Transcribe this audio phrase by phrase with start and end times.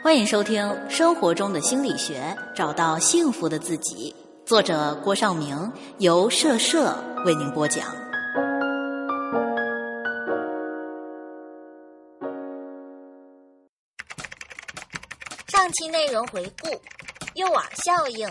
[0.00, 2.20] 欢迎收听《生活中的心理学》，
[2.54, 4.14] 找到幸福的自己。
[4.46, 7.84] 作者郭尚明，由社社为您播讲。
[15.48, 16.70] 上期内容回顾：
[17.34, 18.30] 诱饵效应。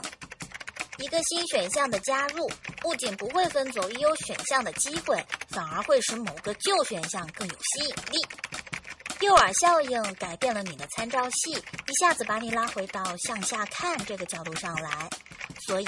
[1.00, 2.50] 一个新选项的加入，
[2.82, 8.18] 不仅不会分走已有选项的机会，反而会使某个旧选项更有吸引力。
[9.22, 15.10] 诱饵效应改变了你的参照系，一下子把你拉回到向下看这个角度上来。
[15.66, 15.88] 所以，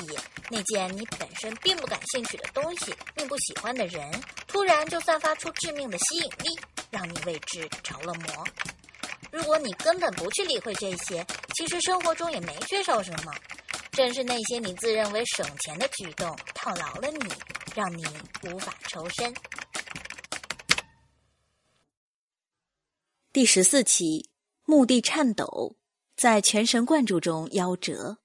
[0.50, 4.10] 那件你本身并不感兴趣的东西，并不喜欢的人，
[4.48, 8.46] 突然就散发出致命的吸引力，让你为之着了魔。
[9.32, 11.26] 如果你根本不去理会这些，
[11.56, 13.32] 其实生活中也没缺少什么。
[13.92, 17.32] 正是那些你自认为省钱的举动套牢了你，
[17.76, 18.04] 让你
[18.44, 19.34] 无法抽身。
[23.32, 24.28] 第十四期，
[24.66, 25.76] 墓地颤抖，
[26.18, 28.18] 在全神贯注中夭折。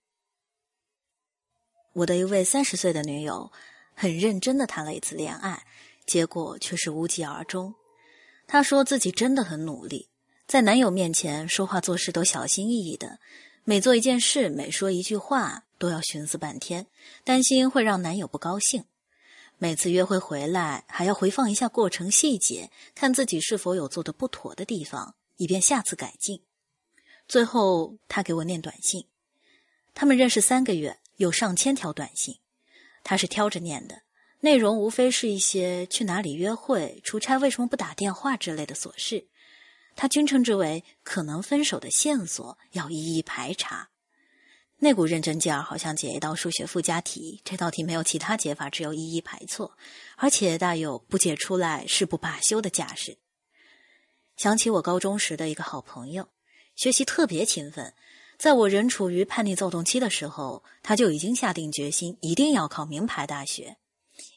[1.92, 3.52] 我的一位三十岁的女友，
[3.92, 5.66] 很认真的谈了一次恋爱，
[6.06, 7.74] 结果却是无疾而终。
[8.46, 10.08] 她说自己真的很努力，
[10.46, 13.18] 在男友面前说话做事都小心翼翼的。
[13.64, 16.86] 每做一件事，每说一句话，都要寻思半天，
[17.24, 18.86] 担心会让男友不高兴。
[19.64, 26.42] 每次约会回来，还要回放一下过程细节，看自己是否有做的不妥的地方，以便下次改进。
[27.26, 29.06] 最后，他给我念短信。
[29.94, 32.40] 他们认识三个月，有上千条短信，
[33.02, 34.02] 他是挑着念的，
[34.40, 39.28] 内容无非是一些去哪里约会、出差为什么不打电话之类的琐事。
[39.96, 43.88] 他均称之为可能分手的线索，要一一排查。
[44.84, 49.78] 那股认真劲儿，好像解一道数学附加题，这道题没有其他解法，只有一一排错，
[50.18, 53.16] 而且大有不解出来誓不罢休的架势。
[54.36, 56.28] 想起我高中时的一个好朋友，
[56.76, 57.94] 学习特别勤奋，
[58.36, 63.78] 在我仍处于叛逆躁动期的时候，他就已经下定决心一定要考名牌大学。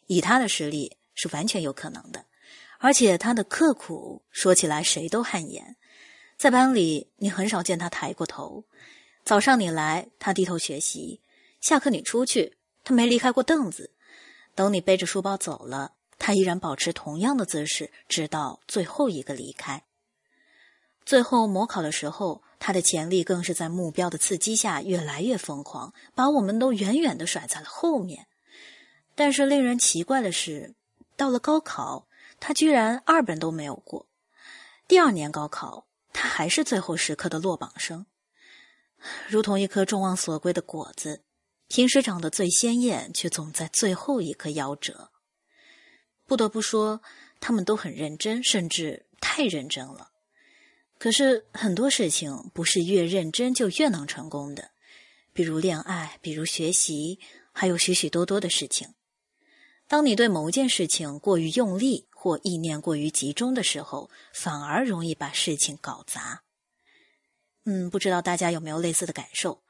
[0.06, 2.24] 以他的实力，是完全有可能的。
[2.80, 5.76] 而且他的刻苦说起来谁都汗颜，
[6.38, 8.64] 在班里你很少见他抬过头。
[9.28, 11.20] 早上你来，他低头学习；
[11.60, 12.56] 下课你出去，
[12.86, 13.92] 他没离开过凳子。
[14.56, 19.84] 等你背着书包走了，他依然保持同样的姿势，直到最后一个离开。
[21.06, 28.28] 最后模考的时候，他的潜力更是在目标的刺激下越来越疯狂，把我们都远远的甩在了后面。
[29.14, 30.74] 但是令人奇怪的是，
[31.18, 32.08] 到了高考。
[32.40, 34.08] 他居然二本都没有过，
[34.88, 38.06] 第二年高考，他还是最后时刻的落榜生，
[39.28, 41.24] 如同一颗众望所归的果子，
[41.68, 45.12] 平时长得最鲜艳，却总在最后一刻夭折。
[46.26, 47.02] 不得不说，
[47.40, 50.10] 他们都很认真，甚至太认真了。
[50.98, 54.72] 可是很多事情不是越认真就越能成功的，
[55.32, 57.20] 比如恋爱，比如学习，
[57.52, 58.96] 还有许许多多的事情。
[59.88, 66.44] 当你对某件事情过于用力，或意念过于集中的时候，反而容易把事情搞砸。
[67.70, 69.62] 嗯，不知道大家有没有类似的感受？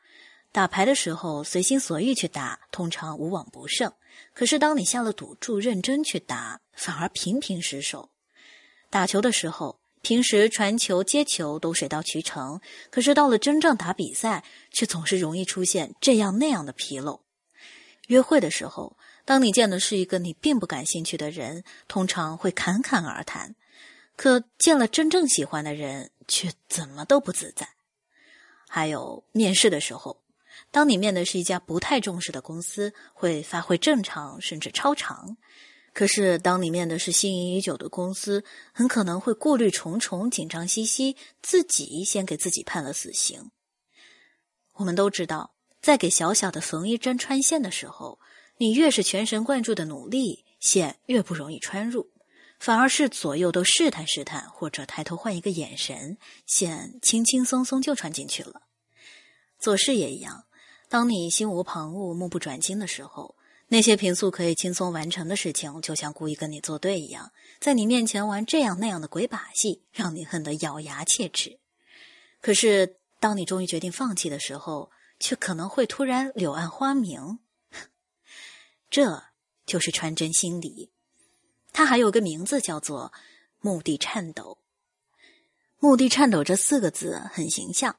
[0.52, 3.90] 打牌的时候随心所欲去打，通常无往不胜；
[4.36, 8.10] 可是当你下了赌注，认真去打，反而频频失手。
[8.92, 17.22] 打球的时候，平时传球接球都水到渠成，可是到了真正打比赛，却总是容易出现这样那样的纰漏。
[18.08, 18.96] 约会的时候。
[19.26, 23.50] 当你见的是一个你并不感兴趣的人，通常会侃侃而谈；
[24.16, 27.68] 可见了真正喜欢的人，却怎么都不自在。
[28.78, 30.22] 还有面试的时候，
[30.70, 35.36] 当你面的是一家不太重视的公司，会发挥正常甚至超常；
[35.94, 43.50] 可是当你面的是心仪已久的公司，很可能会顾虑重重、紧张兮兮，自己先给自己判了死刑。
[44.74, 48.20] 我们都知道，在给小小的缝衣针穿线的时候。
[48.60, 52.12] 你越是全神贯注的努力，线越不容易穿入，
[52.60, 58.67] 反而是左右都试探试探，或者抬头换一个眼神，线轻轻松松就穿进去了。
[59.60, 60.46] 做事也一样，
[60.90, 63.36] 当你心无旁骛、目不转睛的时候，
[63.68, 71.60] 那些平素可以轻松完成的事情，就像故意跟你作对一样，在你面前玩这样那样的鬼把戏，让你恨得咬牙切齿。
[72.40, 77.40] 可是，当你终于决定放弃的时候，却可能会突然柳暗花明。
[78.90, 79.24] 这
[79.66, 80.92] 就是穿针心理，
[81.74, 83.12] 它还有个名字叫做
[83.60, 84.60] “墓地颤抖”。
[85.80, 87.98] 墓地颤抖这四个字很形象。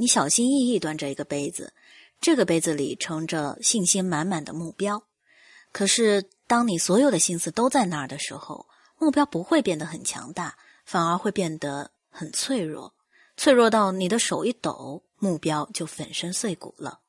[0.00, 1.74] 你小心翼翼端着一个杯子，
[2.22, 5.02] 这个杯子里盛着信心满满的目标。
[5.72, 8.66] 可是，当你所有的心思都在那儿的时候，
[8.96, 10.56] 目标不会变得很强大，
[10.86, 12.94] 反而会变得很脆弱，
[13.36, 17.00] 脆弱到你的手一抖，目标就粉身碎骨了。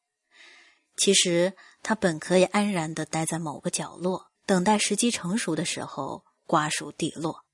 [0.98, 7.46] 其实他本可以安然的待在某个角落，等待时机成熟的时候瓜熟蒂落。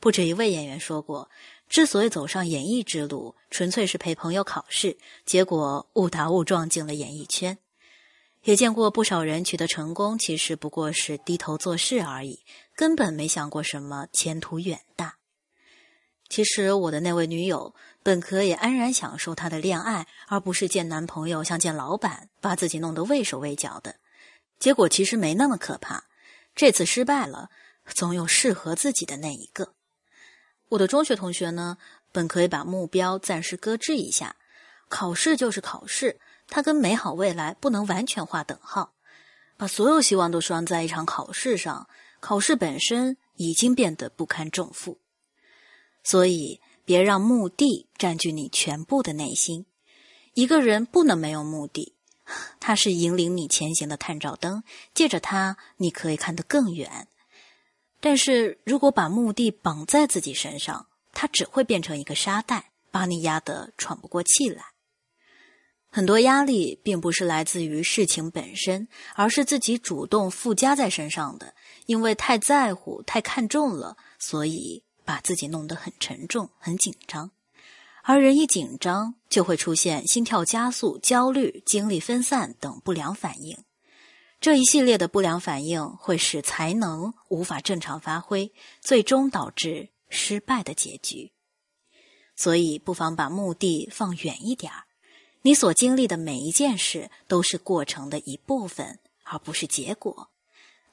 [0.00, 1.28] 不止一位演员说过，
[1.70, 7.56] 之所以走上演艺之路，纯粹是陪朋友考试，结果误打误撞进了演艺圈。
[8.42, 12.40] 也见过不少人取得成功，其实不过是低头做事而已，
[12.74, 15.16] 根本没想过什么前途远大。
[16.28, 23.94] 其实我的那位女友本可以安然享受她的恋爱，而不是见男朋友像见老板，把自己弄得畏手畏脚的。
[24.58, 26.04] 结果其实没那么可怕，
[26.56, 27.50] 这次失败了，
[27.94, 29.74] 总有适合自己的那一个。
[30.70, 31.76] 我的中学同学呢，
[32.12, 34.36] 本可以把目标暂时搁置一下，
[34.88, 36.18] 考试就是考试。
[36.48, 38.92] 它跟美好未来不能完全划等号，
[39.56, 41.88] 把所有希望都拴在一场考试上，
[42.20, 44.98] 考试本身已经变得不堪重负。
[46.02, 49.66] 所以，别让目的占据你全部的内心。
[50.34, 51.94] 一个人不能没有目的，
[52.60, 54.62] 它是引领你前行的探照灯，
[54.94, 57.08] 借着它，你可以看得更远。
[58.00, 64.64] 但是如果把目的绑在自己身上，它只会变成一个沙袋，把你压得喘不过气来。
[65.92, 68.86] 很多压力并不是来自于事情本身，
[69.16, 71.52] 而是自己主动附加在身上的。
[71.86, 77.32] 因为太在乎、太看重了，所以把自己弄得很沉重、很紧张。
[78.02, 83.58] 而人一紧张，就会出现心跳加速、焦虑、精力分散等不良反应。
[84.40, 88.50] 这一系列的不良反应会使才能无法正常发挥，
[88.80, 91.30] 最终导致失败的结局。
[92.34, 94.84] 所以，不妨把目的放远一点儿。
[95.42, 100.30] 你所经历的每一件事都是过程的一部分，而不是结果。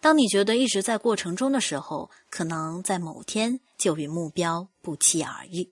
[0.02, 5.72] 当你觉得一直在过程中的时候，可能在某天就与目标不期而遇。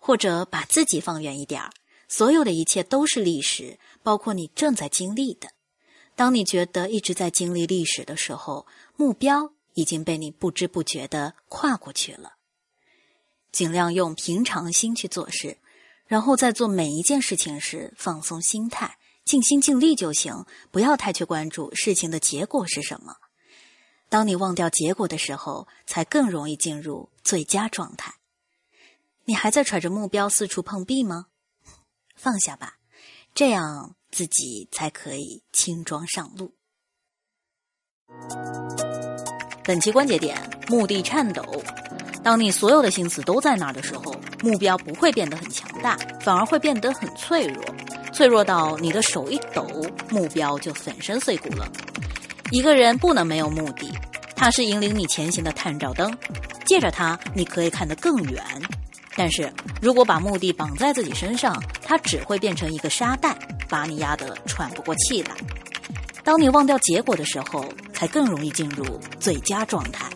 [0.00, 1.70] 或者把自己放远一点儿，
[2.08, 5.50] 所有的一切都是历史，包括你正在经历的。
[6.16, 8.66] 当你觉得一直在经历历史的时候，
[8.96, 12.34] 目标已经被你不知不觉的跨过去了。
[13.50, 15.58] 尽量用平常心去做事。
[16.06, 23.16] 然后在做每一件事情时，放松心态，尽心尽力就行，不要太去关注事情的结果是什么。
[24.10, 28.14] 当你忘掉结果的时候，才更容易进入最佳状态。
[29.24, 31.28] 你还在揣着目标四处碰壁吗？
[32.14, 32.76] 放下吧，
[33.34, 36.54] 这样自己才可以轻装上路。
[39.64, 40.38] 本期关节点：
[40.68, 41.42] 目的颤抖。
[42.22, 47.64] 当你所有的心思都在那儿的时候，目标不会变得很强大，反而会变得很脆弱，
[48.12, 49.66] 脆弱到你的手一抖，
[50.10, 51.68] 目标就粉身碎骨了。
[52.52, 53.90] 一个人不能没有目的，
[54.36, 56.16] 它是引领你前行的探照灯，
[56.64, 58.40] 借着它，你可以看得更远。
[59.16, 59.52] 但是
[59.82, 63.36] 如果把目的绑在自己身上，它只会变成一个沙袋，
[63.68, 65.34] 把你压得喘不过气来。
[66.22, 68.84] 当你忘掉结果的时候，才更容易进入
[69.20, 70.10] 最佳状态。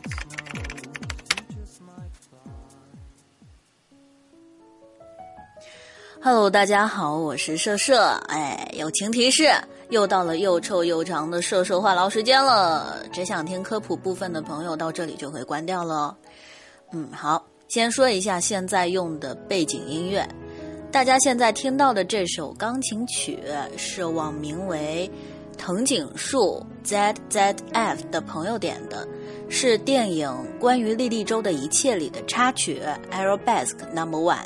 [6.20, 8.08] Hello，大家好，我是社社。
[8.28, 9.50] 哎，友情提示，
[9.90, 13.02] 又到了又臭又长的社社话痨时间了。
[13.12, 16.16] 只想听科普部分的朋友到这里就会关掉了。
[16.92, 20.28] 嗯，好，先说一下现在用的背景音乐。
[20.90, 23.38] 大家现在听到的这首钢琴曲
[23.76, 25.08] 是网名为
[25.58, 29.06] 藤井树 ZZF 的朋友点的，
[29.50, 30.28] 是电影
[30.58, 32.80] 《关于莉莉周的一切》里的插曲
[33.14, 34.36] 《Arabesque Number One》。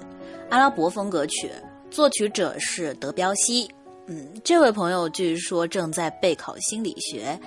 [0.51, 1.49] 阿拉伯风格曲，
[1.91, 3.71] 作曲者是德彪西。
[4.09, 7.39] 嗯，这位朋友据说正在备考心理学，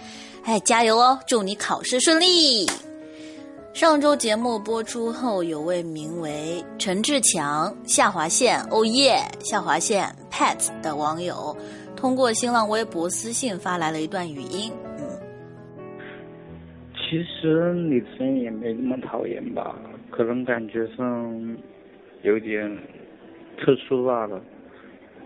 [0.43, 1.19] 哎，加油哦！
[1.27, 2.65] 祝你考试顺利。
[3.75, 11.53] 上周节目播出后，有位名为陈志强下划线哦耶下划线 pet 的网友，
[11.94, 14.72] 通过新浪微博私信发来了一段语音。
[14.98, 15.03] 嗯，
[16.96, 19.75] 其实你的声音也没那么讨厌吧？
[20.10, 21.58] 可能感觉上。
[22.24, 22.75] 有点
[23.60, 24.41] 特殊罢了。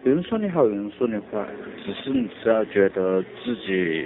[0.03, 1.47] 有人说你好，有人说你坏，
[1.85, 4.05] 只是你只要觉得自己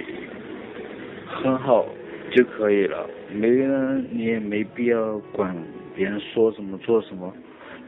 [1.26, 1.86] 很好
[2.34, 3.06] 就可以了。
[3.32, 5.54] 没人，你也没必要管
[5.94, 7.32] 别人说什么做什么，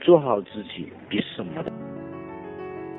[0.01, 1.73] 做好自己比什么的。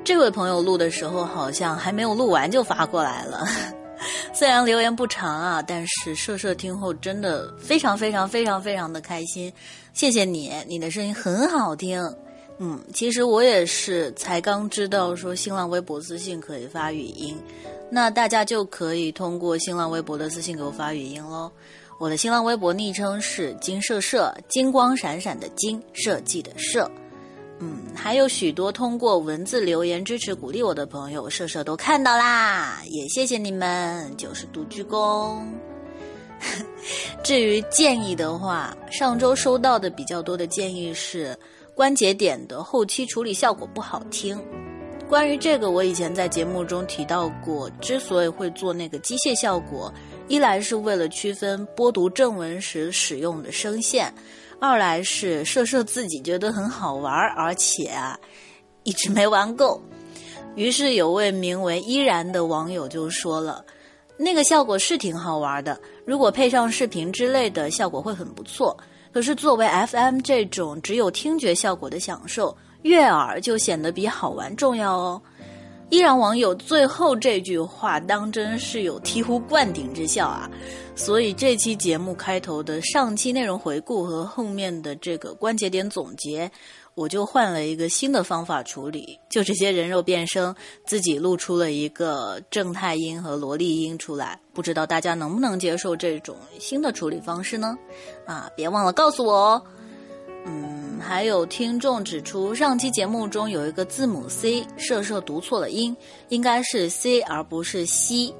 [0.04, 3.44] 这位朋友录的时候好像还没有录完就发过来了。
[4.32, 9.52] 虽然留言不长啊，但是社社听后真的非常非常非常非常的开心。
[9.92, 12.00] 谢谢你，你的声音很好听。
[12.58, 17.36] 嗯，其实我也是才刚知道说新浪微博私信可以发语音，
[17.88, 21.50] 那大家就可以通过新浪微博的私信给我发语音喽。
[22.00, 26.90] 我的新浪微博昵称是金社社，金光闪闪的金，设计的设。
[27.60, 35.42] 嗯，还有许多通过文字留言支持鼓励我的朋友，社社都看到啦，也谢谢你们，九十度鞠躬。
[37.24, 41.36] 至于建议的话，上周收到的比较多的建议是
[41.78, 44.36] 关节点的后期处理效果不好听。
[45.08, 49.94] 关于这个，我以前在节目中提到过，之所以会做那个机械效果，
[50.26, 54.12] 一来是为了区分播读正文时使用的声线，
[54.60, 58.18] 二来是设设自己觉得很好玩，而且啊
[58.82, 59.80] 一直没玩够。
[60.56, 63.64] 于是有位名为依然的网友就说了。
[64.16, 68.76] 那个效果是挺好玩的，如果配上视频之类的，效果会很不错。
[69.12, 75.20] 可是作为 FM 这种只有听觉效果的享受，悦耳就显得比好玩重要哦。
[75.90, 80.50] 依然网友最后这句话当真是有醍醐灌顶之效啊！
[80.94, 86.50] 所以这期节目开头的上期内容回顾和后面的这个关节点总结。
[86.98, 90.52] 我就换了一个新的方法处理，就这些人肉变声，
[90.84, 97.78] 自己录出了一个正太音和萝莉音出来，不知道大家能不能接受这种新的处理方式呢？
[98.26, 99.62] 啊，别忘了告诉我哦。
[100.44, 105.96] 嗯，还有听众指出，上期节目中有一个字母 C，射射读错了音，
[106.30, 108.34] 应该是 C 而不是西。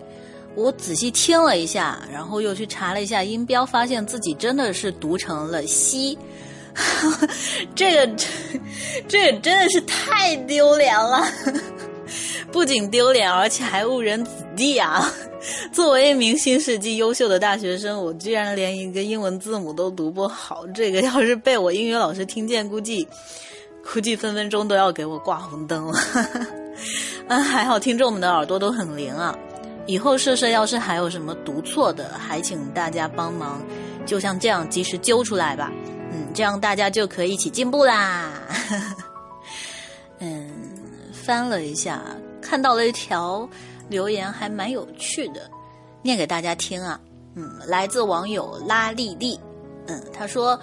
[0.56, 6.18] 我仔细听了一下，然后又去查了一下音标，发现自己真的是读成了西。
[7.74, 8.14] 这个，
[9.08, 11.26] 这个真的是太丢脸了！
[12.50, 15.12] 不仅丢脸，而且还误人子弟啊！
[15.70, 23.06] 作为一名新世纪优秀的大学生，我居然连一个英文字母都读不好，这个要是被我英语老师听见，估计
[23.92, 25.98] 估计分分钟都要给我挂红灯了。
[27.28, 29.36] 啊，还好听众们的耳朵都很灵啊！
[29.86, 33.62] 以后设设要是还有什么读错的，还请大家帮忙，
[34.06, 35.70] 就像这样及时揪出来吧。
[36.34, 38.32] 这样大家就可以一起进步啦。
[40.20, 40.50] 嗯，
[41.12, 42.02] 翻了一下，
[42.40, 43.48] 看到了一条
[43.88, 45.50] 留言，还蛮有趣的，
[46.02, 47.00] 念给大家听啊。
[47.34, 49.38] 嗯，来自网友拉丽丽。
[49.86, 50.58] 嗯，他说：“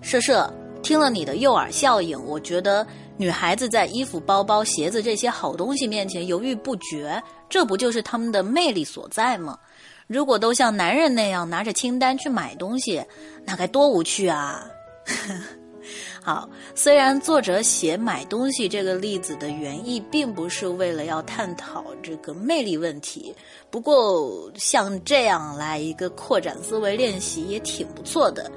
[0.00, 0.52] 社社，
[0.82, 2.86] 听了你的诱饵效应，我觉得
[3.16, 9.58] 女孩子在衣服、包包、鞋子这些好东西面前犹豫不决，这不就是他们的魅力所在吗？
[10.06, 13.04] 如果都像男人那样拿着清单去买东西，
[13.44, 14.64] 那该多无趣啊！”
[16.22, 23.34] 好，虽然作者写买东西这个例子的原意并不是为了要探讨这个魅力问题，
[23.70, 28.50] 不过像这样来一个扩展思维练习也挺不错的，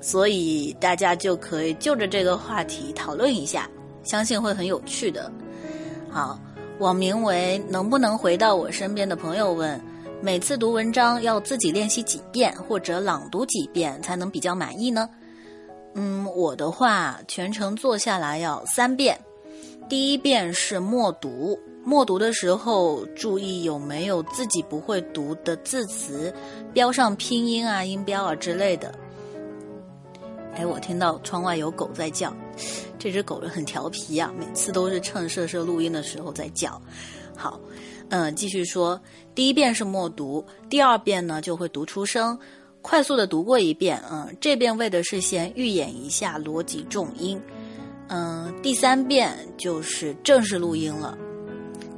[0.00, 3.68] 所以大家就可以就着这个话题讨论一下，
[4.02, 5.30] 相信会很有趣的。
[6.08, 6.40] 好，
[6.78, 9.80] 网名为“能不能回到我身边”的朋友问：
[10.22, 15.08] 每次读文章要自己练习几遍或者朗读几遍才能比较满意呢？
[15.94, 19.18] 嗯，我的话全程做下来要三遍。
[19.88, 26.32] 第一遍是默读，默读的时候注意有没有自己不会读的字词，
[26.72, 28.94] 标上拼音啊、音标啊之类的。
[30.54, 32.34] 哎，我听到窗外有狗在叫，
[32.98, 36.80] 这只狗很调皮呀，每次都是趁设设录音的时候在叫。
[37.36, 37.60] 好，
[38.10, 38.98] 嗯，继续说，
[39.34, 42.38] 第一遍是默读，第二遍呢就会读出声。
[42.82, 47.40] 快速的读过一遍，嗯，这遍为的是先预演一下逻辑重音，
[48.08, 51.16] 嗯，第三遍就是正式录音了。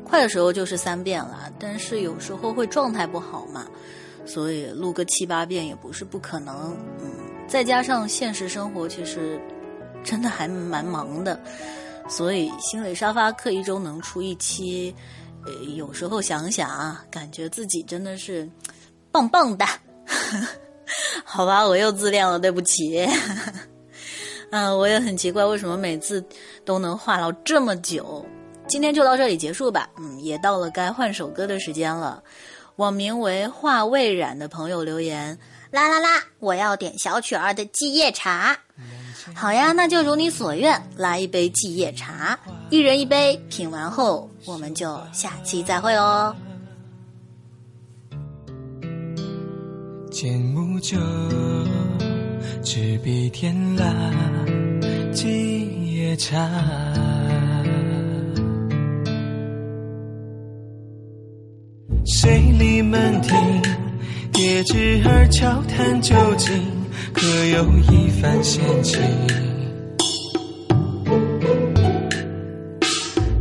[0.04, 3.66] 快的时候就是三遍了，但是有时候会状态不好嘛，
[4.26, 7.10] 所以录个七八遍也不是不可能，嗯，
[7.48, 9.40] 再加上现实生活其实
[10.04, 11.40] 真的还蛮忙的，
[12.08, 14.94] 所以心理沙发课一周能出一期，
[15.46, 18.46] 呃，有时候想想啊，感觉自己真的是
[19.10, 19.64] 棒棒的。
[21.24, 23.08] 好吧，我又自恋了，对不起。
[24.50, 26.24] 嗯，我也很奇怪，为什么每次
[26.64, 28.24] 都能话唠这么久？
[28.68, 29.88] 今天就到这里结束吧。
[29.98, 32.22] 嗯，也到了该换首歌的时间了。
[32.76, 35.38] 网名为“话未染”的朋友留言：
[35.70, 38.56] 啦啦啦，我要点小曲儿的继夜茶。
[39.34, 42.38] 好呀，那就如你所愿，来一杯继夜茶，
[42.70, 46.34] 一人一杯，品完后我们就下期再会喽。
[50.14, 50.96] 剑木酒，
[52.62, 53.92] 执笔天蓝，
[55.12, 56.48] 几夜茶。
[62.06, 63.36] 水里门庭，
[64.32, 66.62] 叠纸儿悄谈究竟，
[67.12, 69.02] 可有一番闲情？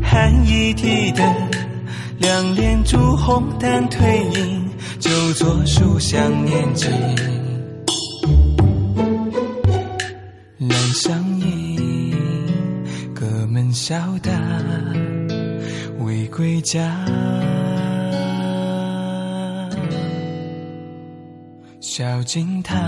[0.02, 1.24] 寒衣提灯，
[2.18, 4.63] 两帘烛红淡褪影。
[5.04, 6.90] 就坐书香念经，
[10.60, 12.16] 蓝上衣，
[13.14, 14.32] 隔门笑答
[16.00, 17.06] 未归家。
[21.82, 22.80] 小径塔，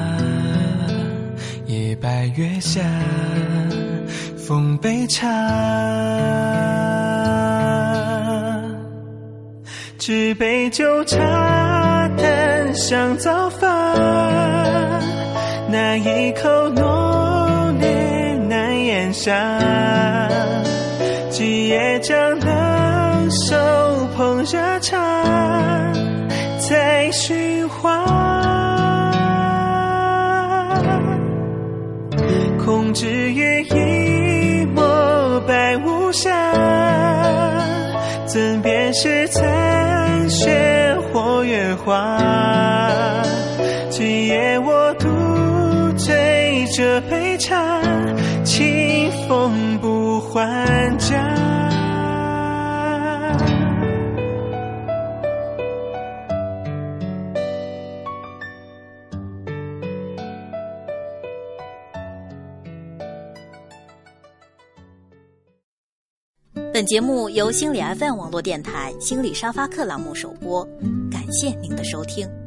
[1.65, 2.81] 夜白月下，
[4.38, 5.27] 奉杯茶。
[9.98, 11.17] 纸杯酒茶
[12.75, 13.67] 淡香早发，
[15.70, 19.32] 那一口浓烈难咽下。
[21.29, 23.55] 几夜将冷手
[24.17, 24.98] 捧热茶，
[26.70, 28.03] 再寻花。
[32.62, 36.29] 空枝月一抹白无瑕，
[38.25, 39.94] 怎辨是残
[40.35, 42.19] 雪或月华？
[43.89, 45.07] 今夜我独
[45.97, 47.81] 醉这杯茶，
[48.43, 51.54] 清风不还家。
[66.85, 70.63] 节目由心理 FM 网络电台心理沙发客栏目首播，
[71.11, 72.44] 感谢您的收听。